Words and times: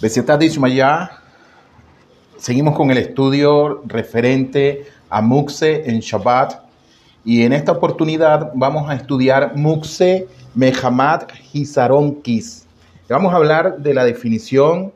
Besiatad 0.00 0.40
Ishmaya, 0.40 1.10
seguimos 2.38 2.74
con 2.74 2.90
el 2.90 2.96
estudio 2.96 3.82
referente 3.84 4.86
a 5.10 5.20
Mukse 5.20 5.90
en 5.90 6.00
Shabbat 6.00 6.54
y 7.22 7.42
en 7.42 7.52
esta 7.52 7.72
oportunidad 7.72 8.50
vamos 8.54 8.88
a 8.88 8.94
estudiar 8.94 9.58
Mukse 9.58 10.26
Mehamad 10.54 11.24
Hisaron 11.52 12.22
Kis. 12.22 12.66
Vamos 13.10 13.34
a 13.34 13.36
hablar 13.36 13.76
de 13.80 13.92
la 13.92 14.06
definición 14.06 14.90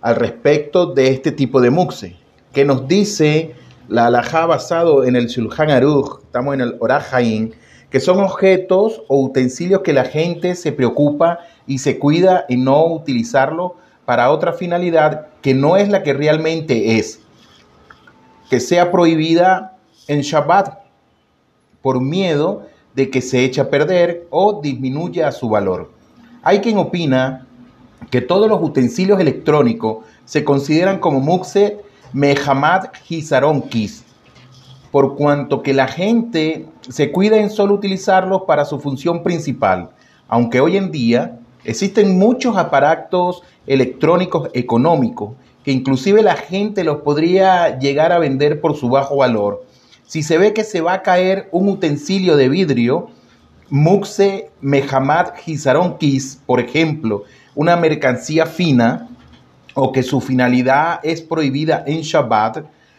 al 0.00 0.16
respecto 0.16 0.86
de 0.86 1.12
este 1.12 1.30
tipo 1.30 1.60
de 1.60 1.70
Mukse, 1.70 2.16
que 2.52 2.64
nos 2.64 2.88
dice 2.88 3.54
la 3.86 4.06
alajá 4.06 4.46
basado 4.46 5.04
en 5.04 5.14
el 5.14 5.28
Shulchan 5.28 5.70
Aruch, 5.70 6.24
estamos 6.24 6.54
en 6.54 6.60
el 6.60 6.76
Orahaim, 6.80 7.52
que 7.88 8.00
son 8.00 8.18
objetos 8.18 9.00
o 9.06 9.20
utensilios 9.22 9.82
que 9.82 9.92
la 9.92 10.06
gente 10.06 10.56
se 10.56 10.72
preocupa 10.72 11.38
y 11.68 11.78
se 11.78 12.00
cuida 12.00 12.46
en 12.48 12.64
no 12.64 12.84
utilizarlo 12.86 13.76
para 14.04 14.30
otra 14.30 14.52
finalidad 14.52 15.28
que 15.40 15.54
no 15.54 15.76
es 15.76 15.88
la 15.88 16.02
que 16.02 16.12
realmente 16.12 16.98
es, 16.98 17.20
que 18.50 18.60
sea 18.60 18.90
prohibida 18.90 19.76
en 20.08 20.20
Shabbat 20.20 20.78
por 21.82 22.00
miedo 22.00 22.66
de 22.94 23.10
que 23.10 23.20
se 23.20 23.44
eche 23.44 23.60
a 23.60 23.70
perder 23.70 24.26
o 24.30 24.60
disminuya 24.62 25.32
su 25.32 25.48
valor. 25.48 25.92
Hay 26.42 26.60
quien 26.60 26.78
opina 26.78 27.46
que 28.10 28.20
todos 28.20 28.48
los 28.48 28.62
utensilios 28.62 29.18
electrónicos 29.20 30.04
se 30.24 30.44
consideran 30.44 30.98
como 30.98 31.20
Muxe 31.20 31.80
Mehamad 32.12 32.90
Hisaronkis, 33.08 34.04
por 34.90 35.16
cuanto 35.16 35.62
que 35.62 35.74
la 35.74 35.88
gente 35.88 36.66
se 36.88 37.10
cuida 37.10 37.38
en 37.38 37.50
solo 37.50 37.74
utilizarlos 37.74 38.42
para 38.42 38.64
su 38.64 38.78
función 38.78 39.22
principal, 39.22 39.90
aunque 40.28 40.60
hoy 40.60 40.76
en 40.76 40.92
día 40.92 41.40
Existen 41.64 42.18
muchos 42.18 42.56
aparatos 42.56 43.42
electrónicos 43.66 44.50
económicos 44.52 45.32
que 45.64 45.72
inclusive 45.72 46.22
la 46.22 46.36
gente 46.36 46.84
los 46.84 46.98
podría 46.98 47.78
llegar 47.78 48.12
a 48.12 48.18
vender 48.18 48.60
por 48.60 48.76
su 48.76 48.90
bajo 48.90 49.16
valor. 49.16 49.64
Si 50.06 50.22
se 50.22 50.36
ve 50.36 50.52
que 50.52 50.62
se 50.62 50.82
va 50.82 50.92
a 50.92 51.02
caer 51.02 51.48
un 51.52 51.68
utensilio 51.68 52.36
de 52.36 52.50
vidrio, 52.50 53.08
Muxe 53.70 54.50
Mehamad 54.60 55.28
Hisaron 55.46 55.96
Kis, 55.96 56.38
por 56.44 56.60
ejemplo, 56.60 57.24
una 57.54 57.76
mercancía 57.76 58.44
fina 58.44 59.08
o 59.72 59.90
que 59.90 60.02
su 60.02 60.20
finalidad 60.20 61.00
es 61.02 61.22
prohibida 61.22 61.82
en 61.86 62.02
Shabbat, 62.02 62.58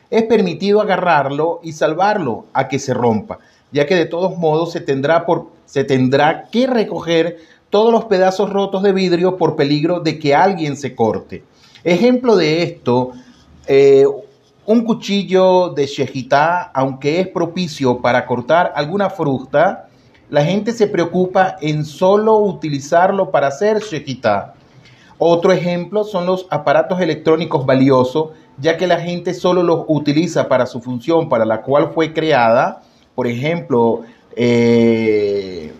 es 0.09 0.23
permitido 0.23 0.81
agarrarlo 0.81 1.59
y 1.63 1.73
salvarlo 1.73 2.45
a 2.53 2.67
que 2.67 2.79
se 2.79 2.93
rompa, 2.93 3.39
ya 3.71 3.85
que 3.85 3.95
de 3.95 4.05
todos 4.05 4.37
modos 4.37 4.71
se 4.71 4.81
tendrá, 4.81 5.25
por, 5.25 5.51
se 5.65 5.83
tendrá 5.83 6.45
que 6.51 6.67
recoger 6.67 7.37
todos 7.75 7.91
los 7.91 8.05
pedazos 8.05 8.51
rotos 8.51 8.83
de 8.83 8.93
vidrio 8.93 9.35
por 9.35 9.57
peligro 9.57 9.99
de 9.99 10.17
que 10.17 10.33
alguien 10.33 10.77
se 10.77 10.95
corte. 10.95 11.43
Ejemplo 11.83 12.37
de 12.37 12.63
esto, 12.63 13.11
eh, 13.67 14.05
un 14.65 14.85
cuchillo 14.85 15.71
de 15.71 15.85
shejitá, 15.85 16.71
aunque 16.73 17.19
es 17.19 17.27
propicio 17.27 17.97
para 17.97 18.25
cortar 18.25 18.71
alguna 18.77 19.09
fruta, 19.09 19.89
la 20.29 20.45
gente 20.45 20.71
se 20.71 20.87
preocupa 20.87 21.57
en 21.59 21.83
solo 21.83 22.37
utilizarlo 22.37 23.29
para 23.29 23.47
hacer 23.47 23.81
shejitá. 23.81 24.53
Otro 25.17 25.51
ejemplo 25.51 26.05
son 26.05 26.25
los 26.25 26.47
aparatos 26.51 27.01
electrónicos 27.01 27.65
valiosos, 27.65 28.29
ya 28.57 28.77
que 28.77 28.87
la 28.87 29.01
gente 29.01 29.33
solo 29.33 29.63
los 29.63 29.83
utiliza 29.89 30.47
para 30.47 30.65
su 30.65 30.79
función 30.79 31.27
para 31.27 31.43
la 31.43 31.61
cual 31.61 31.91
fue 31.93 32.13
creada. 32.13 32.83
Por 33.15 33.27
ejemplo, 33.27 34.03
eh, 34.33 35.73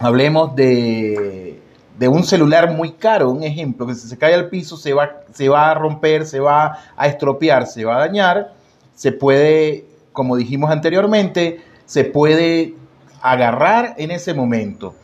hablemos 0.00 0.56
de, 0.56 1.60
un 2.08 2.24
celular 2.24 2.72
muy 2.72 2.92
caro, 2.92 3.30
un 3.30 3.44
ejemplo, 3.44 3.86
que 3.86 3.94
si 3.94 4.08
se 4.08 4.18
cae 4.18 4.34
al 4.34 4.48
piso 4.48 4.76
se 4.76 4.94
va, 4.94 5.20
se 5.32 5.48
va 5.48 5.70
a 5.70 5.74
romper, 5.74 6.26
se 6.26 6.40
va 6.40 6.78
a 6.96 7.06
estropear, 7.06 7.66
se 7.66 7.84
va 7.84 7.96
a 7.96 8.00
dañar, 8.00 8.54
se 8.94 9.12
puede, 9.12 9.84
como 10.12 10.36
dijimos 10.36 10.70
anteriormente, 10.70 11.60
se 11.84 12.04
puede 12.04 12.74
agarrar 13.20 13.94
en 13.98 14.10
ese 14.10 14.32
momento. 14.32 14.94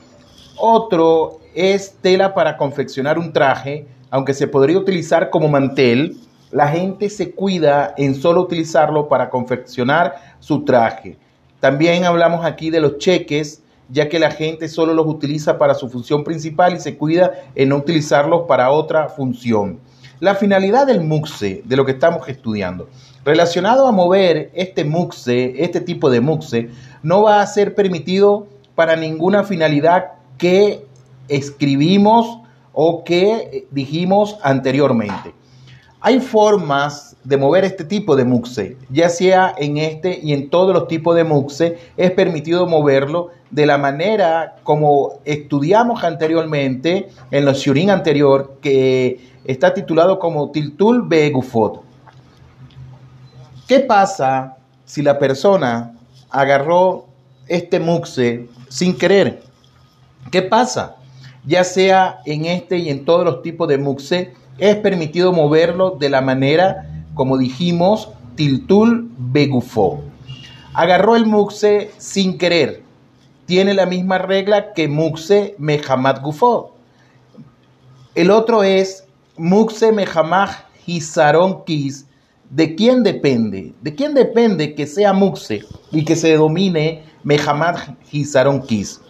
Otro 0.57 1.41
es 1.55 1.97
tela 2.01 2.33
para 2.33 2.57
confeccionar 2.57 3.19
un 3.19 3.33
traje, 3.33 3.87
aunque 4.11 4.33
se 4.33 4.49
podría 4.49 4.79
utilizar 4.79 5.29
como 5.29 5.49
mantel, 5.49 6.17
la 6.51 6.69
gente 6.69 7.11
se 7.11 7.33
cuida 7.33 7.93
en 7.99 8.15
solo 8.15 8.41
utilizarlo 8.41 9.09
para 9.09 9.29
confeccionar 9.29 10.15
su 10.41 10.65
traje. 10.65 11.19
También 11.61 12.05
hablamos 12.05 12.47
aquí 12.47 12.71
de 12.71 12.81
los 12.81 12.97
cheques, 12.97 13.63
ya 13.89 14.09
que 14.09 14.19
la 14.19 14.31
gente 14.31 14.69
solo 14.69 14.95
los 14.95 15.07
utiliza 15.07 15.59
para 15.59 15.75
su 15.75 15.89
función 15.89 16.25
principal 16.25 16.75
y 16.75 16.81
se 16.81 16.97
cuida 16.97 17.33
en 17.55 17.69
no 17.71 17.77
utilizarlos 17.77 18.43
para 18.47 18.71
otra 18.71 19.09
función. 19.09 19.79
La 20.19 20.35
finalidad 20.35 20.87
del 20.87 21.03
MUXE, 21.03 21.63
de 21.65 21.77
lo 21.77 21.85
que 21.85 21.93
estamos 21.93 22.29
estudiando, 22.29 22.89
relacionado 23.25 23.87
a 23.87 23.93
mover 23.93 24.51
este 24.55 24.85
MUXE, 24.85 25.63
este 25.63 25.81
tipo 25.81 26.11
de 26.11 26.21
MUXE, 26.21 26.71
no 27.03 27.23
va 27.23 27.41
a 27.41 27.47
ser 27.47 27.75
permitido 27.75 28.47
para 28.75 28.97
ninguna 28.97 29.45
finalidad 29.45 30.13
que 30.39 30.87
escribimos 31.29 32.41
o 32.73 33.05
que 33.05 33.67
dijimos 33.71 34.39
anteriormente. 34.43 35.35
Hay 36.01 36.21
formas 36.21 37.17
de 37.25 37.37
mover 37.37 37.65
este 37.65 37.85
tipo 37.85 38.17
de 38.17 38.25
muxe, 38.25 38.77
ya 38.91 39.09
sea 39.09 39.55
en 39.57 39.79
este 39.79 40.21
y 40.23 40.33
en 40.35 40.51
todos 40.51 40.75
los 40.75 40.89
tipos 40.89 41.17
de 41.17 41.25
muxe, 41.25 41.79
es 41.97 42.11
permitido 42.13 42.67
moverlo 42.67 43.31
de 43.51 43.67
la 43.67 43.79
manera 43.79 44.57
como 44.63 45.21
estudiamos 45.25 46.05
anteriormente 46.05 47.09
en 47.31 47.45
los 47.45 47.59
shurin 47.59 47.91
anterior, 47.91 48.59
que 48.61 49.21
está 49.45 49.73
titulado 49.73 50.19
como 50.19 50.51
Tiltul 50.51 51.09
Begufot. 51.09 51.83
¿Qué 53.67 53.81
pasa 53.81 54.59
si 54.85 55.03
la 55.03 55.19
persona 55.19 55.95
agarró 56.31 57.07
este 57.49 57.81
muxe 57.81 58.49
sin 58.69 58.97
querer? 58.97 59.43
¿Qué 60.31 60.43
pasa? 60.43 60.97
Ya 61.45 61.65
sea 61.65 62.21
en 62.27 62.45
este 62.45 62.79
y 62.79 62.91
en 62.91 63.05
todos 63.05 63.25
los 63.25 63.43
tipos 63.43 63.67
de 63.67 63.79
muxe, 63.79 64.35
es 64.59 64.77
permitido 64.77 65.33
moverlo 65.33 65.91
de 65.91 66.09
la 66.09 66.21
manera, 66.21 66.89
como 67.15 67.39
dijimos, 67.39 68.09
tiltul 68.37 69.11
begufo. 69.19 70.03
Agarró 70.75 71.17
el 71.17 71.27
muxe 71.27 71.91
sin 71.99 72.39
querer. 72.39 72.83
Tiene 73.47 73.75
la 73.75 73.87
misma 73.87 74.19
regla 74.19 74.73
que 74.73 74.89
muxe 74.89 75.55
mehamad 75.59 76.21
gufo. 76.23 76.75
El 78.15 78.31
otro 78.31 78.63
es 78.63 79.05
muxe 79.37 79.93
mehamad 79.93 80.51
hisaron 80.87 81.65
kis. 81.65 82.07
¿De 82.51 82.75
quién 82.75 83.03
depende? 83.03 83.75
¿De 83.83 83.95
quién 83.95 84.15
depende 84.15 84.75
que 84.75 84.87
sea 84.87 85.13
muxe 85.13 85.65
y 85.91 86.05
que 86.05 86.17
se 86.17 86.35
domine 86.37 87.05
mehamad 87.25 87.77
hisaron 88.13 88.63
kis? 88.63 89.01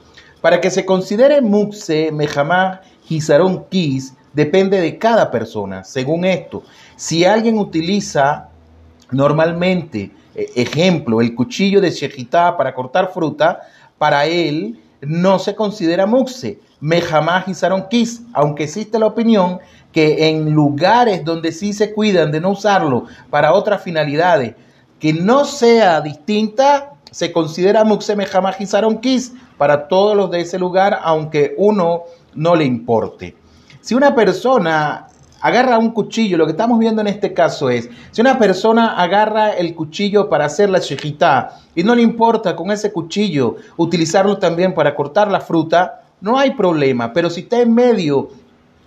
Para 0.41 0.61
que 0.61 0.71
se 0.71 0.85
considere 0.85 1.41
muxe 1.41 2.11
mehamad 2.13 2.81
hisaron 3.09 3.65
kis, 3.69 4.15
depende 4.37 4.83
de 4.83 4.99
cada 4.99 5.31
persona. 5.31 5.83
Según 5.83 6.27
esto, 6.27 6.63
si 6.95 7.25
alguien 7.25 7.59
utiliza 7.59 8.49
normalmente, 9.11 10.11
e, 10.35 10.53
ejemplo, 10.55 11.23
el 11.23 11.35
cuchillo 11.35 11.81
de 11.81 11.91
shejitá 11.91 12.55
para 12.55 12.75
cortar 12.75 13.13
fruta, 13.15 13.63
para 13.97 14.27
él 14.27 14.79
no 15.01 15.39
se 15.39 15.55
considera 15.55 16.05
muxe, 16.05 16.61
mejamás 16.81 17.47
y 17.49 17.55
aunque 18.35 18.65
existe 18.65 18.99
la 18.99 19.07
opinión 19.07 19.59
que 19.91 20.29
en 20.29 20.51
lugares 20.53 21.25
donde 21.25 21.51
sí 21.51 21.73
se 21.73 21.95
cuidan 21.95 22.31
de 22.31 22.43
no 22.43 22.51
usarlo 22.51 23.07
para 23.31 23.55
otras 23.55 23.83
finalidades 23.83 24.55
que 25.01 25.15
no 25.15 25.47
sea 25.47 26.03
distinta, 26.03 26.93
se 27.11 27.33
considera 27.33 27.85
muxe, 27.85 28.15
mejamás 28.15 28.57
y 28.61 28.67
para 29.57 29.89
todos 29.89 30.15
los 30.15 30.31
de 30.31 30.41
ese 30.43 30.59
lugar, 30.59 31.01
aunque 31.03 31.55
uno 31.57 32.03
no 32.35 32.55
le 32.55 32.67
importe. 32.67 33.35
Si 33.87 33.95
una 33.95 34.17
persona 34.17 35.07
agarra 35.41 35.79
un 35.79 35.93
cuchillo, 35.93 36.37
lo 36.37 36.45
que 36.45 36.51
estamos 36.51 36.81
viendo 36.81 37.03
en 37.03 37.07
este 37.07 37.33
caso 37.33 37.71
es, 37.71 37.89
si 38.11 38.21
una 38.21 38.37
persona 38.37 39.01
agarra 39.01 39.51
el 39.51 39.77
cuchillo 39.77 40.29
para 40.29 40.47
hacer 40.47 40.69
la 40.71 40.81
shejitá 40.81 41.61
y 41.73 41.85
no 41.85 41.95
le 41.95 42.03
importa 42.03 42.57
con 42.57 42.73
ese 42.73 42.91
cuchillo 42.91 43.55
utilizarlo 43.77 44.39
también 44.39 44.75
para 44.75 44.93
cortar 44.93 45.31
la 45.31 45.39
fruta, 45.39 46.01
no 46.21 46.37
hay 46.37 46.51
problema. 46.55 47.13
Pero 47.13 47.31
si 47.31 47.43
está 47.43 47.61
en 47.61 47.75
medio, 47.75 48.31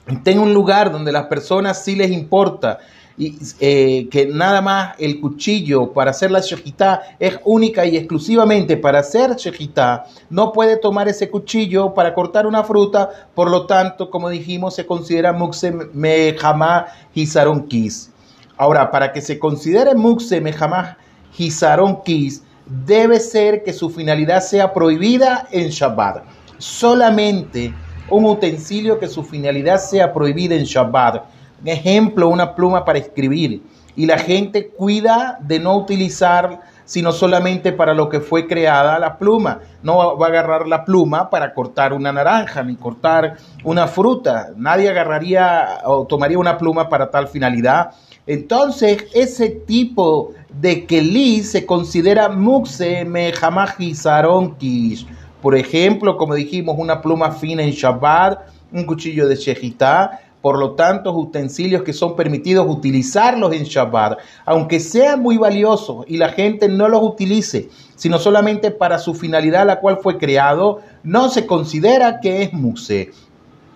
está 0.05 0.31
en 0.31 0.39
un 0.39 0.53
lugar 0.53 0.91
donde 0.91 1.13
las 1.13 1.27
personas 1.27 1.81
sí 1.81 1.95
les 1.95 2.11
importa 2.11 2.79
y 3.19 3.37
eh, 3.59 4.07
que 4.09 4.27
nada 4.27 4.61
más 4.61 4.95
el 4.97 5.19
cuchillo 5.19 5.91
para 5.91 6.11
hacer 6.11 6.31
la 6.31 6.39
shejitá 6.39 7.01
es 7.19 7.37
única 7.43 7.85
y 7.85 7.97
exclusivamente 7.97 8.77
para 8.77 8.99
hacer 8.99 9.35
shejitá, 9.35 10.05
no 10.29 10.53
puede 10.53 10.77
tomar 10.77 11.09
ese 11.09 11.29
cuchillo 11.29 11.93
para 11.93 12.13
cortar 12.13 12.47
una 12.47 12.63
fruta, 12.63 13.09
por 13.35 13.51
lo 13.51 13.65
tanto, 13.65 14.09
como 14.09 14.29
dijimos, 14.29 14.73
se 14.73 14.85
considera 14.85 15.33
mukse 15.33 15.69
mejama 15.69 16.85
hisaron 17.13 17.67
kis. 17.67 18.09
Ahora, 18.55 18.89
para 18.89 19.11
que 19.11 19.19
se 19.19 19.37
considere 19.37 19.95
mukse 19.95 20.39
mejama 20.39 20.97
hisaron 21.37 22.01
kis, 22.03 22.41
debe 22.65 23.19
ser 23.19 23.63
que 23.63 23.73
su 23.73 23.89
finalidad 23.89 24.39
sea 24.39 24.73
prohibida 24.73 25.45
en 25.51 25.67
Shabbat. 25.71 26.23
Solamente 26.57 27.73
un 28.09 28.23
utensilio 28.23 28.97
que 28.97 29.09
su 29.09 29.25
finalidad 29.25 29.77
sea 29.77 30.13
prohibida 30.13 30.55
en 30.55 30.63
Shabbat 30.63 31.38
ejemplo, 31.65 32.29
una 32.29 32.55
pluma 32.55 32.85
para 32.85 32.99
escribir. 32.99 33.61
Y 33.95 34.05
la 34.05 34.17
gente 34.17 34.69
cuida 34.69 35.39
de 35.41 35.59
no 35.59 35.75
utilizar 35.75 36.61
sino 36.89 37.11
solamente 37.11 37.71
para 37.71 37.93
lo 37.93 38.09
que 38.09 38.19
fue 38.19 38.47
creada 38.47 38.97
la 38.97 39.19
pluma. 39.19 39.59
No 39.83 40.17
va 40.17 40.25
a 40.25 40.29
agarrar 40.29 40.67
la 40.67 40.85
pluma 40.85 41.29
para 41.29 41.53
cortar 41.53 41.93
una 41.93 42.11
naranja 42.11 42.63
ni 42.63 42.75
cortar 42.75 43.37
una 43.63 43.85
fruta. 43.87 44.49
Nadie 44.55 44.89
agarraría 44.89 45.81
o 45.85 46.07
tomaría 46.07 46.39
una 46.39 46.57
pluma 46.57 46.89
para 46.89 47.11
tal 47.11 47.27
finalidad. 47.27 47.91
Entonces, 48.25 49.05
ese 49.13 49.49
tipo 49.49 50.33
de 50.59 50.87
Keli 50.87 51.43
se 51.43 51.63
considera 51.63 52.27
Mukse 52.27 53.05
Mehamaji 53.05 53.93
Saronkish. 53.93 55.05
Por 55.43 55.55
ejemplo, 55.55 56.17
como 56.17 56.33
dijimos, 56.33 56.75
una 56.79 57.03
pluma 57.03 57.33
fina 57.33 57.61
en 57.61 57.69
Shabbat, 57.69 58.39
un 58.71 58.85
cuchillo 58.85 59.27
de 59.27 59.35
Shejitá, 59.35 60.21
por 60.41 60.57
lo 60.57 60.71
tanto, 60.71 61.11
utensilios 61.13 61.83
que 61.83 61.91
son 61.91 62.15
permitidos 62.15 62.65
utilizarlos 62.69 63.53
en 63.53 63.63
Shabbat, 63.63 64.19
aunque 64.45 64.79
sean 64.79 65.21
muy 65.21 65.37
valiosos 65.37 66.05
y 66.07 66.17
la 66.17 66.29
gente 66.29 66.69
no 66.69 66.87
los 66.87 67.03
utilice, 67.03 67.69
sino 67.95 68.19
solamente 68.19 68.71
para 68.71 68.99
su 68.99 69.13
finalidad 69.13 69.65
la 69.65 69.81
cual 69.81 69.97
fue 70.01 70.17
creado, 70.17 70.79
no 71.03 71.29
se 71.29 71.45
considera 71.45 72.21
que 72.21 72.43
es 72.43 72.53
muse. 72.53 73.11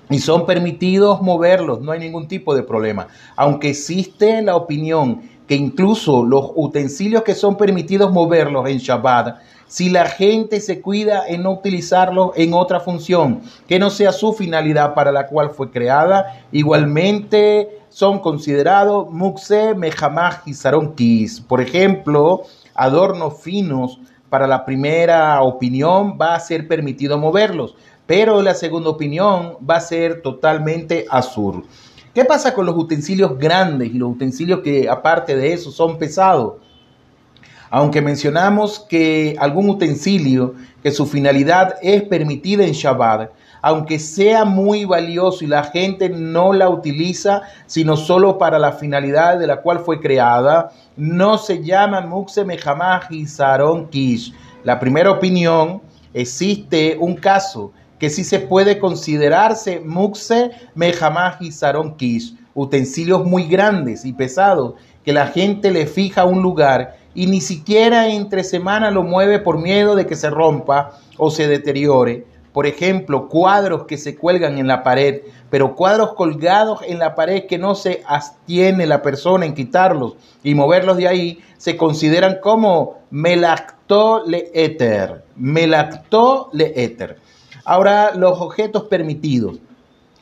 Y 0.10 0.20
son 0.20 0.46
permitidos 0.46 1.22
moverlos, 1.22 1.82
no 1.82 1.92
hay 1.92 2.00
ningún 2.00 2.28
tipo 2.28 2.56
de 2.56 2.64
problema. 2.64 3.08
Aunque 3.36 3.70
existe 3.70 4.42
la 4.42 4.56
opinión 4.56 5.22
que 5.48 5.56
incluso 5.56 6.24
los 6.24 6.52
utensilios 6.56 7.24
que 7.24 7.36
son 7.36 7.58
permitidos 7.58 8.12
moverlos 8.12 8.70
en 8.70 8.78
Shabbat 8.78 9.38
si 9.68 9.90
la 9.90 10.06
gente 10.06 10.62
se 10.62 10.82
cuida 10.82 11.28
en 11.28 11.44
no 11.44 11.52
utilizarlo 11.52 12.34
en 12.36 12.54
otra 12.54 12.80
función 12.80 13.42
que 13.68 13.80
no 13.80 13.90
sea 13.90 14.12
su 14.12 14.34
finalidad 14.34 14.94
para 14.94 15.12
la 15.12 15.28
cual 15.28 15.50
fue 15.52 15.72
creada, 15.72 16.46
igualmente 16.52 17.80
son 17.90 18.20
considerados 18.20 19.10
mukse, 19.12 19.76
mejamaj 19.76 20.42
y 20.46 20.54
saronkis. 20.54 21.42
Por 21.42 21.62
ejemplo, 21.62 22.44
adornos 22.74 23.42
finos 23.42 24.00
para 24.30 24.48
la 24.48 24.66
primera 24.66 25.42
opinión 25.44 26.18
va 26.20 26.34
a 26.34 26.40
ser 26.40 26.68
permitido 26.68 27.18
moverlos, 27.18 27.76
pero 28.08 28.42
la 28.42 28.56
segunda 28.56 28.90
opinión 28.90 29.58
va 29.70 29.76
a 29.76 29.82
ser 29.82 30.22
totalmente 30.22 31.06
azul. 31.10 31.66
¿Qué 32.14 32.26
pasa 32.26 32.54
con 32.54 32.66
los 32.66 32.76
utensilios 32.76 33.38
grandes 33.38 33.90
y 33.94 33.98
los 33.98 34.12
utensilios 34.12 34.62
que 34.62 34.88
aparte 34.90 35.36
de 35.36 35.54
eso 35.54 35.72
son 35.72 35.98
pesados? 35.98 36.54
Aunque 37.76 38.04
mencionamos 38.04 38.86
que 38.88 39.36
algún 39.40 39.68
utensilio 39.68 40.54
que 40.84 40.92
su 40.92 41.08
finalidad 41.08 41.74
es 41.82 42.04
permitida 42.04 42.64
en 42.64 42.74
Shabbat, 42.74 43.32
aunque 43.64 43.98
sea 43.98 44.46
muy 44.46 44.86
valioso 44.86 45.44
y 45.44 45.48
la 45.48 45.64
gente 45.64 46.08
no 46.08 46.54
la 46.54 46.70
utiliza, 46.70 47.42
sino 47.66 47.98
solo 47.98 48.38
para 48.38 48.60
la 48.60 48.74
finalidad 48.74 49.40
de 49.40 49.48
la 49.48 49.62
cual 49.62 49.80
fue 49.80 50.00
creada, 50.00 50.72
no 50.98 51.40
se 51.40 51.64
llama 51.64 52.02
Mukse 52.02 52.46
Mehamah 52.46 53.08
y 53.10 53.26
Saron 53.26 53.88
Kish. 53.90 54.36
La 54.64 54.80
primera 54.80 55.10
opinión, 55.10 55.82
existe 56.14 56.96
un 57.00 57.16
caso 57.16 57.72
que 57.98 58.12
sí 58.12 58.24
se 58.24 58.38
puede 58.38 58.78
considerarse 58.78 59.80
Mukse 59.80 60.52
Mehamah 60.76 61.38
y 61.40 61.52
Saron 61.52 61.96
Kish, 61.96 62.36
utensilios 62.54 63.26
muy 63.26 63.48
grandes 63.48 64.06
y 64.06 64.14
pesados 64.14 64.76
que 65.04 65.12
la 65.12 65.26
gente 65.26 65.72
le 65.72 65.88
fija 65.88 66.26
un 66.26 66.44
lugar 66.44 67.02
y 67.16 67.28
ni 67.28 67.42
siquiera 67.42 68.10
entre 68.10 68.44
semana 68.44 68.92
lo 68.92 69.04
mueve 69.04 69.40
por 69.40 69.60
miedo 69.60 69.96
de 69.96 70.06
que 70.06 70.16
se 70.16 70.30
rompa 70.30 70.98
o 71.18 71.30
se 71.30 71.48
deteriore. 71.48 72.26
Por 72.54 72.68
ejemplo, 72.68 73.30
cuadros 73.30 73.86
que 73.86 73.98
se 73.98 74.16
cuelgan 74.16 74.60
en 74.60 74.68
la 74.68 74.84
pared, 74.84 75.22
pero 75.50 75.76
cuadros 75.76 76.14
colgados 76.14 76.82
en 76.88 77.00
la 77.00 77.16
pared 77.16 77.48
que 77.48 77.58
no 77.58 77.74
se 77.74 78.04
abstiene 78.06 78.86
la 78.86 79.02
persona 79.02 79.46
en 79.46 79.56
quitarlos 79.56 80.16
y 80.44 80.54
moverlos 80.54 80.98
de 80.98 81.08
ahí, 81.08 81.40
se 81.58 81.78
consideran 81.78 82.38
como 82.42 83.00
melacto 83.10 84.24
le 84.26 84.52
éter. 84.54 85.24
Melacto 85.36 86.50
le 86.54 86.84
éter. 86.84 87.18
Ahora, 87.66 88.14
los 88.16 88.40
objetos 88.40 88.84
permitidos. 88.84 89.58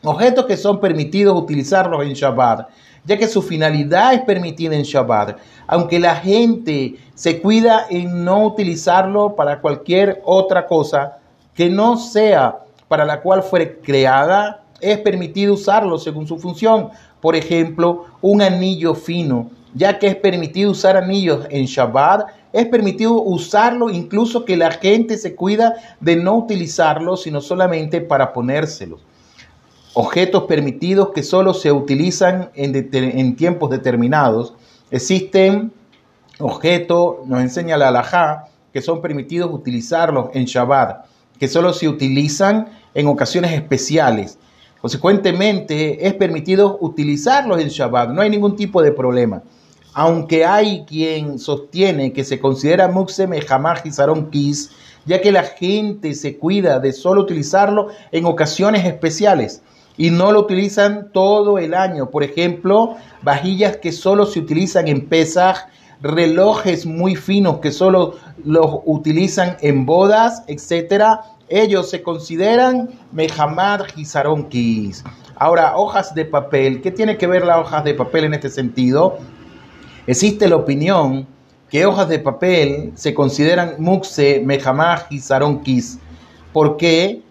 Objetos 0.03 0.45
que 0.45 0.57
son 0.57 0.79
permitidos 0.79 1.37
utilizarlos 1.37 2.03
en 2.03 2.13
Shabbat 2.13 2.69
ya 3.05 3.17
que 3.17 3.27
su 3.27 3.41
finalidad 3.41 4.13
es 4.13 4.21
permitida 4.21 4.75
en 4.75 4.83
Shabbat, 4.83 5.37
aunque 5.67 5.99
la 5.99 6.15
gente 6.15 6.95
se 7.15 7.41
cuida 7.41 7.85
en 7.89 8.23
no 8.23 8.45
utilizarlo 8.45 9.35
para 9.35 9.59
cualquier 9.59 10.21
otra 10.25 10.67
cosa 10.67 11.17
que 11.55 11.69
no 11.69 11.97
sea 11.97 12.59
para 12.87 13.05
la 13.05 13.21
cual 13.21 13.43
fue 13.43 13.79
creada, 13.79 14.63
es 14.79 14.97
permitido 14.99 15.53
usarlo 15.53 15.97
según 15.97 16.27
su 16.27 16.37
función. 16.37 16.89
Por 17.21 17.35
ejemplo, 17.35 18.05
un 18.21 18.41
anillo 18.41 18.95
fino, 18.95 19.49
ya 19.73 19.97
que 19.97 20.07
es 20.07 20.15
permitido 20.15 20.71
usar 20.71 20.97
anillos 20.97 21.45
en 21.49 21.65
Shabbat, 21.65 22.27
es 22.51 22.65
permitido 22.67 23.21
usarlo 23.21 23.89
incluso 23.89 24.43
que 24.43 24.57
la 24.57 24.71
gente 24.71 25.17
se 25.17 25.35
cuida 25.35 25.75
de 25.99 26.17
no 26.17 26.35
utilizarlo, 26.35 27.15
sino 27.15 27.39
solamente 27.39 28.01
para 28.01 28.33
ponérselo 28.33 28.99
objetos 29.93 30.43
permitidos 30.43 31.09
que 31.09 31.23
solo 31.23 31.53
se 31.53 31.71
utilizan 31.71 32.49
en, 32.55 33.35
tiempos 33.35 33.69
determinados. 33.69 34.53
Existen 34.89 35.71
objetos, 36.39 37.27
nos 37.27 37.41
enseña 37.41 37.77
la 37.77 37.89
alajá, 37.89 38.47
que 38.73 38.81
son 38.81 39.01
permitidos 39.01 39.51
utilizarlos 39.53 40.29
en 40.33 40.45
Shabbat, 40.45 41.05
que 41.37 41.47
solo 41.47 41.73
se 41.73 41.89
utilizan 41.89 42.69
en 42.93 43.07
ocasiones 43.07 43.51
especiales. 43.51 44.37
Consecuentemente, 44.79 46.07
es 46.07 46.13
permitido 46.13 46.77
utilizarlos 46.81 47.59
en 47.59 47.67
Shabbat, 47.67 48.09
no 48.09 48.21
hay 48.21 48.29
ningún 48.29 48.55
tipo 48.55 48.81
de 48.81 48.91
problema. 48.91 49.43
Aunque 49.93 50.45
hay 50.45 50.85
quien 50.85 51.37
sostiene 51.37 52.13
que 52.13 52.23
se 52.23 52.39
considera 52.39 52.87
Mukse 52.87 53.27
Mehamah 53.27 53.81
y 53.83 53.91
Saron 53.91 54.31
Kis, 54.31 54.71
ya 55.05 55.19
que 55.19 55.33
la 55.33 55.43
gente 55.43 56.13
se 56.13 56.37
cuida 56.37 56.79
de 56.79 56.93
solo 56.93 57.21
utilizarlo 57.21 57.89
en 58.11 58.25
ocasiones 58.25 58.85
especiales 58.85 59.61
y 60.01 60.09
no 60.09 60.31
lo 60.31 60.39
utilizan 60.39 61.11
todo 61.13 61.59
el 61.59 61.75
año. 61.75 62.09
Por 62.09 62.23
ejemplo, 62.23 62.95
vajillas 63.21 63.77
que 63.77 63.91
solo 63.91 64.25
se 64.25 64.39
utilizan 64.39 64.87
en 64.87 65.05
Pesaj, 65.05 65.67
relojes 66.01 66.87
muy 66.87 67.15
finos 67.15 67.59
que 67.59 67.69
solo 67.69 68.15
los 68.43 68.79
utilizan 68.85 69.57
en 69.61 69.85
bodas, 69.85 70.41
etcétera. 70.47 71.21
Ellos 71.49 71.91
se 71.91 72.01
consideran 72.01 72.89
Mehamad 73.11 73.81
Gizaronkis. 73.93 75.03
Ahora, 75.35 75.77
hojas 75.77 76.15
de 76.15 76.25
papel. 76.25 76.81
¿Qué 76.81 76.89
tiene 76.89 77.15
que 77.15 77.27
ver 77.27 77.45
las 77.45 77.59
hojas 77.59 77.83
de 77.83 77.93
papel 77.93 78.23
en 78.23 78.33
este 78.33 78.49
sentido? 78.49 79.19
Existe 80.07 80.49
la 80.49 80.55
opinión 80.55 81.27
que 81.69 81.85
hojas 81.85 82.09
de 82.09 82.17
papel 82.17 82.91
se 82.95 83.13
consideran 83.13 83.75
Muxe 83.77 84.41
Mehamad 84.43 85.01
Gizaronkis. 85.09 85.99
¿Por 86.51 86.77
qué? 86.77 87.21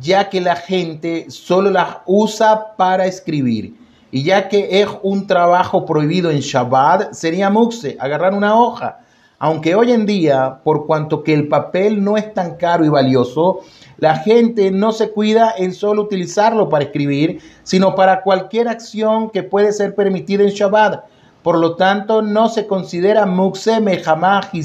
Ya 0.00 0.28
que 0.28 0.40
la 0.40 0.56
gente 0.56 1.26
solo 1.30 1.70
las 1.70 1.98
usa 2.06 2.76
para 2.76 3.06
escribir. 3.06 3.74
Y 4.10 4.22
ya 4.22 4.48
que 4.48 4.80
es 4.80 4.88
un 5.02 5.26
trabajo 5.26 5.84
prohibido 5.84 6.30
en 6.30 6.40
Shabbat, 6.40 7.12
sería 7.12 7.50
muxe, 7.50 7.96
agarrar 7.98 8.32
una 8.32 8.58
hoja. 8.58 9.00
Aunque 9.38 9.74
hoy 9.74 9.92
en 9.92 10.06
día, 10.06 10.60
por 10.62 10.86
cuanto 10.86 11.22
que 11.22 11.34
el 11.34 11.48
papel 11.48 12.02
no 12.02 12.16
es 12.16 12.32
tan 12.32 12.54
caro 12.54 12.84
y 12.84 12.88
valioso, 12.88 13.60
la 13.98 14.16
gente 14.16 14.70
no 14.70 14.92
se 14.92 15.10
cuida 15.10 15.54
en 15.56 15.74
solo 15.74 16.02
utilizarlo 16.02 16.68
para 16.68 16.84
escribir, 16.84 17.40
sino 17.62 17.94
para 17.94 18.22
cualquier 18.22 18.68
acción 18.68 19.30
que 19.30 19.42
puede 19.42 19.72
ser 19.72 19.94
permitida 19.94 20.44
en 20.44 20.50
Shabbat. 20.50 21.04
Por 21.42 21.58
lo 21.58 21.76
tanto, 21.76 22.22
no 22.22 22.48
se 22.48 22.66
considera 22.66 23.26
muxe 23.26 23.80
mejamah 23.80 24.48
y 24.52 24.62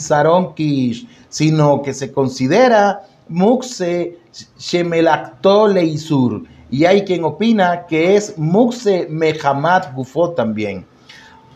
kish, 0.56 1.08
sino 1.28 1.82
que 1.82 1.94
se 1.94 2.14
considera 2.14 3.02
muxe 3.30 4.18
shemelacto 4.58 5.68
leisur. 5.68 6.44
Y 6.72 6.86
hay 6.86 7.04
quien 7.04 7.24
opina 7.24 7.86
que 7.88 8.16
es 8.16 8.38
muxe 8.38 9.08
mehamat 9.10 9.94
gufo 9.94 10.32
también. 10.32 10.86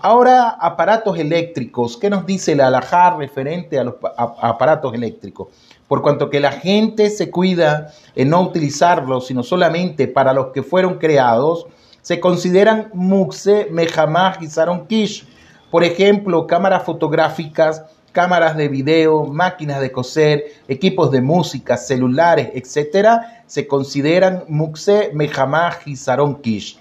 Ahora, 0.01 0.49
aparatos 0.59 1.17
eléctricos. 1.17 1.95
¿Qué 1.95 2.09
nos 2.09 2.25
dice 2.25 2.55
la 2.55 2.67
alajá 2.67 3.15
referente 3.15 3.79
a 3.79 3.85
los 3.85 3.95
aparatos 4.17 4.93
eléctricos? 4.93 5.47
Por 5.87 6.01
cuanto 6.01 6.29
que 6.29 6.39
la 6.39 6.51
gente 6.51 7.09
se 7.09 7.29
cuida 7.29 7.93
en 8.15 8.29
no 8.29 8.41
utilizarlos, 8.41 9.27
sino 9.27 9.43
solamente 9.43 10.07
para 10.07 10.33
los 10.33 10.47
que 10.47 10.63
fueron 10.63 10.95
creados, 10.95 11.67
se 12.01 12.19
consideran 12.19 12.89
muxe, 12.93 13.67
mehamah 13.71 14.39
y 14.41 14.47
kish. 14.87 15.25
Por 15.71 15.85
ejemplo, 15.85 16.47
cámaras 16.47 16.83
fotográficas 16.83 17.83
cámaras 18.13 18.55
de 18.55 18.69
video, 18.69 19.25
máquinas 19.25 19.81
de 19.81 19.91
coser, 19.91 20.45
equipos 20.69 21.11
de 21.11 21.21
música, 21.21 21.75
celulares, 21.75 22.51
etcétera, 22.53 23.43
se 23.47 23.67
consideran 23.67 24.45
Muxe, 24.47 25.11
Mehamah 25.13 25.79
y 25.85 25.97
Saron 25.97 26.35
Kish. 26.35 26.79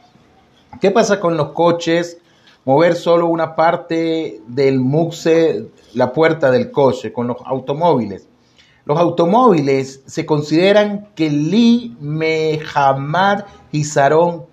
¿Qué 0.80 0.90
pasa 0.90 1.18
con 1.18 1.36
los 1.36 1.52
coches? 1.52 2.18
Mover 2.64 2.94
solo 2.94 3.26
una 3.26 3.56
parte 3.56 4.40
del 4.46 4.78
Muxe, 4.78 5.66
la 5.94 6.12
puerta 6.12 6.50
del 6.50 6.70
coche, 6.70 7.12
con 7.12 7.26
los 7.26 7.38
automóviles. 7.44 8.28
Los 8.84 8.98
automóviles 8.98 10.02
se 10.06 10.26
consideran 10.26 11.08
que 11.14 11.30
Li, 11.30 11.96
Mehamad 11.98 13.44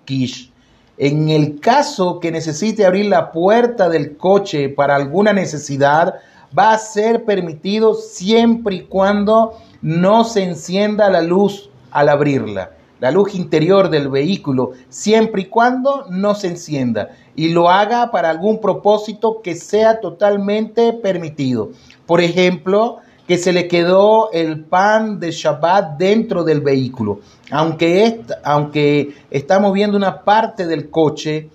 Kish. 0.04 0.50
En 0.96 1.28
el 1.30 1.60
caso 1.60 2.20
que 2.20 2.30
necesite 2.30 2.86
abrir 2.86 3.06
la 3.06 3.32
puerta 3.32 3.88
del 3.88 4.16
coche 4.16 4.68
para 4.68 4.96
alguna 4.96 5.32
necesidad, 5.32 6.16
va 6.56 6.72
a 6.72 6.78
ser 6.78 7.24
permitido 7.24 7.94
siempre 7.94 8.76
y 8.76 8.80
cuando 8.82 9.54
no 9.82 10.24
se 10.24 10.42
encienda 10.42 11.10
la 11.10 11.22
luz 11.22 11.70
al 11.90 12.08
abrirla, 12.08 12.72
la 13.00 13.10
luz 13.10 13.34
interior 13.34 13.88
del 13.88 14.08
vehículo, 14.08 14.72
siempre 14.88 15.42
y 15.42 15.46
cuando 15.46 16.06
no 16.10 16.34
se 16.34 16.48
encienda 16.48 17.10
y 17.34 17.48
lo 17.48 17.70
haga 17.70 18.10
para 18.10 18.30
algún 18.30 18.60
propósito 18.60 19.40
que 19.42 19.54
sea 19.54 20.00
totalmente 20.00 20.92
permitido. 20.92 21.70
Por 22.06 22.20
ejemplo, 22.20 22.98
que 23.26 23.38
se 23.38 23.52
le 23.52 23.68
quedó 23.68 24.32
el 24.32 24.64
pan 24.64 25.20
de 25.20 25.30
Shabbat 25.30 25.96
dentro 25.98 26.42
del 26.42 26.62
vehículo. 26.62 27.20
Aunque, 27.52 28.22
aunque 28.42 29.14
estamos 29.30 29.72
viendo 29.72 29.96
una 29.96 30.24
parte 30.24 30.66
del 30.66 30.90
coche 30.90 31.48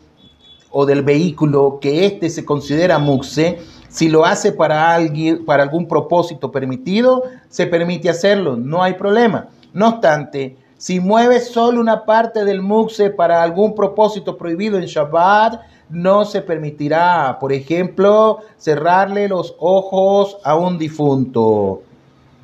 o 0.71 0.85
del 0.85 1.03
vehículo 1.03 1.79
que 1.81 2.05
éste 2.05 2.29
se 2.29 2.45
considera 2.45 2.97
muxe, 2.97 3.59
si 3.95 4.09
lo 4.09 4.25
hace 4.25 4.51
para, 4.51 4.93
alguien, 4.93 5.45
para 5.45 5.63
algún 5.63 5.87
propósito 5.87 6.51
permitido, 6.51 7.23
se 7.47 7.65
permite 7.65 8.09
hacerlo, 8.09 8.57
no 8.57 8.83
hay 8.83 8.95
problema. 8.95 9.47
No 9.71 9.87
obstante, 9.87 10.57
si 10.77 10.99
mueve 10.99 11.39
solo 11.39 11.79
una 11.79 12.03
parte 12.03 12.43
del 12.43 12.61
muxe 12.61 13.09
para 13.09 13.41
algún 13.41 13.73
propósito 13.73 14.37
prohibido 14.37 14.77
en 14.77 14.83
Shabbat, 14.83 15.61
no 15.89 16.25
se 16.25 16.41
permitirá, 16.41 17.37
por 17.39 17.53
ejemplo, 17.53 18.39
cerrarle 18.57 19.29
los 19.29 19.55
ojos 19.59 20.39
a 20.43 20.57
un 20.57 20.77
difunto. 20.77 21.81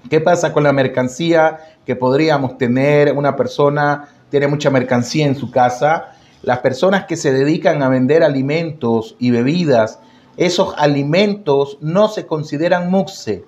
¿Qué 0.09 0.21
pasa 0.21 0.53
con 0.53 0.63
la 0.63 0.71
mercancía 0.71 1.59
que 1.85 1.97
podríamos 1.97 2.57
tener? 2.57 3.11
Una 3.11 3.35
persona 3.35 4.07
tiene 4.29 4.47
mucha 4.47 4.69
mercancía 4.69 5.25
en 5.25 5.35
su 5.35 5.51
casa. 5.51 6.13
Las 6.43 6.59
personas 6.59 7.07
que 7.07 7.17
se 7.17 7.33
dedican 7.33 7.83
a 7.83 7.89
vender 7.89 8.23
alimentos 8.23 9.17
y 9.19 9.31
bebidas 9.31 9.99
esos 10.41 10.73
alimentos 10.75 11.77
no 11.81 12.07
se 12.07 12.25
consideran 12.25 12.89
muxe. 12.89 13.45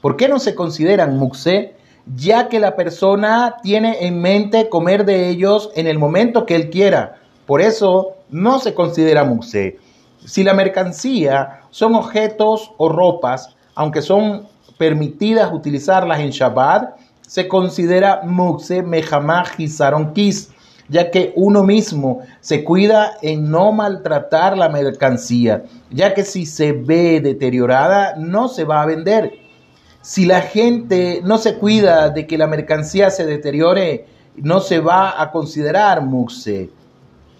¿Por 0.00 0.16
qué 0.16 0.26
no 0.26 0.40
se 0.40 0.56
consideran 0.56 1.16
muxe? 1.16 1.76
Ya 2.16 2.48
que 2.48 2.58
la 2.58 2.74
persona 2.74 3.58
tiene 3.62 4.06
en 4.06 4.20
mente 4.20 4.68
comer 4.68 5.04
de 5.04 5.28
ellos 5.28 5.70
en 5.76 5.86
el 5.86 6.00
momento 6.00 6.44
que 6.44 6.56
él 6.56 6.68
quiera. 6.68 7.20
Por 7.46 7.60
eso 7.60 8.16
no 8.28 8.58
se 8.58 8.74
considera 8.74 9.22
muxe. 9.22 9.78
Si 10.24 10.42
la 10.42 10.52
mercancía 10.52 11.60
son 11.70 11.94
objetos 11.94 12.72
o 12.76 12.88
ropas, 12.88 13.54
aunque 13.76 14.02
son 14.02 14.48
permitidas 14.78 15.52
utilizarlas 15.52 16.18
en 16.18 16.30
Shabbat, 16.30 16.96
se 17.20 17.46
considera 17.46 18.22
muxe 18.24 18.82
mejamah 18.82 19.44
gizaron 19.44 20.12
kis 20.12 20.50
ya 20.92 21.10
que 21.10 21.32
uno 21.36 21.62
mismo 21.62 22.20
se 22.40 22.62
cuida 22.64 23.16
en 23.22 23.50
no 23.50 23.72
maltratar 23.72 24.58
la 24.58 24.68
mercancía, 24.68 25.64
ya 25.90 26.12
que 26.12 26.22
si 26.22 26.44
se 26.44 26.72
ve 26.72 27.20
deteriorada 27.22 28.14
no 28.16 28.48
se 28.48 28.64
va 28.64 28.82
a 28.82 28.86
vender. 28.86 29.32
Si 30.02 30.26
la 30.26 30.42
gente 30.42 31.22
no 31.24 31.38
se 31.38 31.56
cuida 31.56 32.10
de 32.10 32.26
que 32.26 32.36
la 32.36 32.46
mercancía 32.46 33.08
se 33.08 33.24
deteriore, 33.24 34.04
no 34.36 34.60
se 34.60 34.80
va 34.80 35.20
a 35.20 35.32
considerar 35.32 36.02
muxe. 36.02 36.68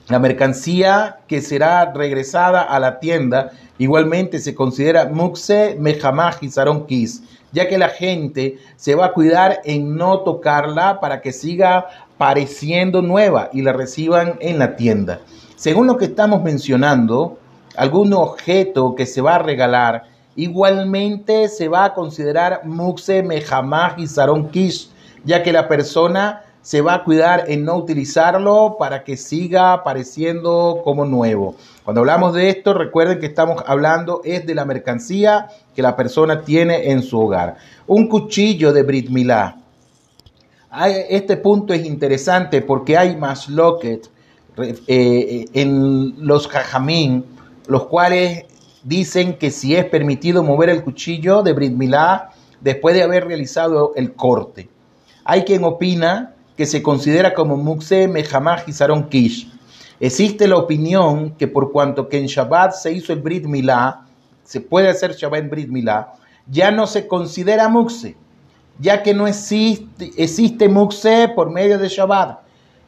La 0.09 0.19
mercancía 0.19 1.19
que 1.27 1.43
será 1.43 1.93
regresada 1.93 2.63
a 2.63 2.81
la 2.81 3.01
tienda 3.01 3.53
igualmente 3.77 4.39
se 4.39 4.55
considera 4.55 5.11
muxe 5.11 5.77
mejamaj 5.79 6.39
y 6.41 6.51
kis, 6.87 7.23
ya 7.53 7.69
que 7.69 7.79
la 7.79 7.89
gente 7.89 8.59
se 8.77 8.95
va 8.95 9.07
a 9.07 9.13
cuidar 9.13 9.61
en 9.65 9.97
no 9.97 10.21
tocarla 10.21 11.01
para 11.01 11.21
que 11.21 11.33
siga 11.33 11.87
pareciendo 12.19 13.03
nueva 13.03 13.51
y 13.53 13.63
la 13.63 13.73
reciban 13.73 14.37
en 14.41 14.59
la 14.59 14.77
tienda. 14.77 15.21
Según 15.57 15.87
lo 15.87 15.97
que 15.97 16.07
estamos 16.07 16.43
mencionando, 16.43 17.39
algún 17.77 18.13
objeto 18.13 18.95
que 18.95 19.07
se 19.07 19.21
va 19.21 19.37
a 19.37 19.39
regalar 19.39 20.05
igualmente 20.35 21.49
se 21.49 21.69
va 21.69 21.85
a 21.85 21.95
considerar 21.95 22.63
muxe, 22.65 23.23
mejamaj 23.23 23.99
y 23.99 24.07
sarón 24.07 24.49
kish, 24.49 24.89
ya 25.25 25.43
que 25.43 25.53
la 25.53 25.69
persona 25.69 26.43
se 26.63 26.81
va 26.81 26.95
a 26.95 27.05
cuidar 27.05 27.45
en 27.49 27.65
no 27.65 27.77
utilizarlo 27.77 28.77
para 28.79 29.05
que 29.05 29.17
siga 29.17 29.83
pareciendo 29.85 30.81
como 30.85 31.05
nuevo. 31.05 31.57
Cuando 31.85 32.01
hablamos 32.01 32.35
de 32.35 32.49
esto, 32.49 32.73
recuerden 32.73 33.19
que 33.19 33.27
estamos 33.27 33.63
hablando 33.67 34.23
es 34.25 34.47
de 34.47 34.55
la 34.55 34.65
mercancía 34.65 35.49
que 35.75 35.83
la 35.83 35.97
persona 35.97 36.43
tiene 36.43 36.91
en 36.91 37.03
su 37.03 37.21
hogar. 37.21 37.57
Un 37.87 38.09
cuchillo 38.09 38.73
de 38.73 38.83
Brit 38.85 39.11
Milá 39.11 39.59
este 41.09 41.37
punto 41.37 41.75
es 41.75 41.85
interesante 41.85 42.63
porque 42.63 42.97
hay 42.97 43.17
más 43.17 43.49
loquet 43.49 44.09
eh, 44.87 45.45
en 45.53 46.15
los 46.27 46.49
jajamín, 46.49 47.25
los 47.67 47.87
cuales 47.87 48.45
dicen 48.83 49.37
que 49.39 49.51
si 49.51 49.77
es 49.77 49.85
permitido 49.85 50.43
mover 50.43 50.71
el 50.71 50.83
cuchillo 50.83 51.43
de 51.43 51.53
Brit 51.53 51.73
Milá 51.73 52.31
después 52.61 52.95
de 52.95 53.03
haber 53.03 53.27
realizado 53.27 53.93
el 53.97 54.15
corte. 54.15 54.69
Hay 55.25 55.45
quien 55.45 55.63
opina 55.65 56.35
que 56.63 56.67
se 56.67 56.81
considera 56.81 57.35
como 57.35 57.57
Mukse 57.57 58.07
Mehamah 58.07 58.63
y 58.69 59.09
Kish. 59.11 59.51
Existe 59.99 60.47
la 60.47 60.59
opinión 60.59 61.35
que 61.37 61.49
por 61.49 61.73
cuanto 61.73 62.09
que 62.09 62.19
en 62.19 62.27
Shabbat 62.27 62.75
se 62.75 62.93
hizo 62.93 63.13
el 63.13 63.21
Brit 63.21 63.47
Milá, 63.47 64.03
se 64.45 64.61
puede 64.61 64.89
hacer 64.89 65.17
Shabbat 65.17 65.41
en 65.41 65.51
Brit 65.51 65.69
Milá, 65.69 66.13
ya 66.47 66.71
no 66.71 66.87
se 66.87 67.09
considera 67.09 67.69
Mukse 67.69 68.15
ya 68.79 69.03
que 69.03 69.13
no 69.13 69.27
existe, 69.27 70.13
existe 70.17 70.69
Muxe 70.69 71.33
por 71.35 71.51
medio 71.51 71.81
de 71.81 71.89
Shabbat. 71.89 72.39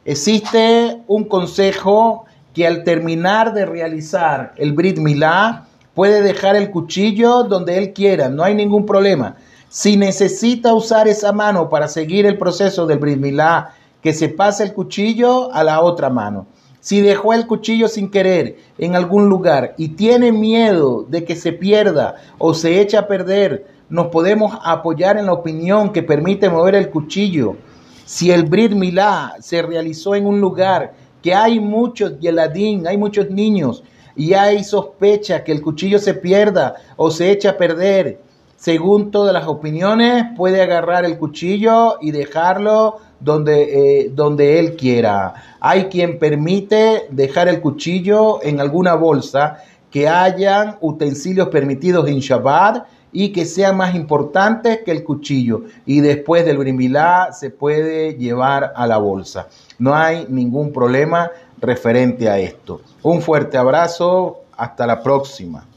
Existe 0.05 1.01
un 1.07 1.25
consejo 1.25 2.23
que 2.53 2.65
al 2.65 2.85
terminar 2.85 3.53
de 3.53 3.65
realizar 3.65 4.53
el 4.55 4.71
Brit 4.71 4.99
Milá 4.99 5.67
puede 5.93 6.21
dejar 6.21 6.55
el 6.55 6.71
cuchillo 6.71 7.43
donde 7.43 7.77
él 7.77 7.91
quiera, 7.91 8.29
no 8.29 8.41
hay 8.41 8.55
ningún 8.55 8.85
problema. 8.85 9.35
Si 9.69 9.97
necesita 9.97 10.73
usar 10.73 11.07
esa 11.07 11.31
mano 11.31 11.69
para 11.69 11.87
seguir 11.87 12.25
el 12.25 12.37
proceso 12.37 12.85
del 12.85 12.99
Brit 12.99 13.17
Milá, 13.17 13.73
que 14.01 14.13
se 14.13 14.29
pase 14.29 14.63
el 14.63 14.73
cuchillo 14.73 15.51
a 15.53 15.63
la 15.63 15.81
otra 15.81 16.09
mano. 16.09 16.47
Si 16.79 17.01
dejó 17.01 17.33
el 17.33 17.47
cuchillo 17.47 17.87
sin 17.87 18.11
querer 18.11 18.57
en 18.77 18.95
algún 18.95 19.27
lugar 19.27 19.73
y 19.77 19.89
tiene 19.89 20.31
miedo 20.31 21.03
de 21.09 21.23
que 21.23 21.35
se 21.35 21.51
pierda 21.51 22.15
o 22.37 22.53
se 22.53 22.79
eche 22.79 22.95
a 22.97 23.07
perder, 23.07 23.65
nos 23.89 24.07
podemos 24.07 24.57
apoyar 24.63 25.17
en 25.17 25.25
la 25.25 25.33
opinión 25.33 25.91
que 25.91 26.03
permite 26.03 26.49
mover 26.49 26.75
el 26.75 26.89
cuchillo. 26.91 27.55
Si 28.05 28.29
el 28.29 28.43
Brit 28.43 28.73
Milá 28.73 29.35
se 29.39 29.63
realizó 29.63 30.13
en 30.13 30.27
un 30.27 30.39
lugar 30.39 30.93
que 31.23 31.33
hay 31.33 31.59
muchos 31.59 32.19
yeladín, 32.19 32.85
hay 32.85 32.97
muchos 32.97 33.31
niños, 33.31 33.83
y 34.15 34.33
hay 34.33 34.63
sospecha 34.63 35.43
que 35.43 35.51
el 35.51 35.61
cuchillo 35.61 35.99
se 35.99 36.13
pierda 36.13 36.75
o 36.95 37.09
se 37.11 37.31
echa 37.31 37.51
a 37.51 37.57
perder, 37.57 38.19
según 38.65 39.11
todas 39.11 39.31
las 39.31 39.45
opiniones, 39.45 40.25
puede 40.35 40.59
agarrar 40.59 41.05
el 41.05 41.19
cuchillo 41.19 41.97
y 42.01 42.09
dejarlo 42.09 42.97
donde, 43.19 44.05
eh, 44.05 44.11
donde 44.11 44.57
él 44.57 44.75
quiera. 44.75 45.35
Hay 45.59 45.83
quien 45.83 46.17
permite 46.17 47.05
dejar 47.11 47.47
el 47.47 47.61
cuchillo 47.61 48.41
en 48.41 48.59
alguna 48.59 48.95
bolsa 48.95 49.57
que 49.91 50.09
hayan 50.09 50.77
utensilios 50.81 51.49
permitidos 51.49 52.09
en 52.09 52.17
Shabbat 52.17 52.87
y 53.11 53.31
que 53.31 53.45
sea 53.45 53.71
más 53.71 53.93
importante 53.93 54.81
que 54.83 54.89
el 54.89 55.03
cuchillo. 55.03 55.65
Y 55.85 56.01
después 56.01 56.43
del 56.43 56.57
brimilá 56.57 57.33
se 57.33 57.51
puede 57.51 58.15
llevar 58.15 58.73
a 58.75 58.87
la 58.87 58.97
bolsa. 58.97 59.47
No 59.77 59.93
hay 59.93 60.25
ningún 60.27 60.73
problema 60.73 61.29
referente 61.61 62.27
a 62.29 62.39
esto. 62.39 62.81
Un 63.03 63.21
fuerte 63.21 63.59
abrazo, 63.59 64.39
hasta 64.57 64.87
la 64.87 65.03
próxima. 65.03 65.67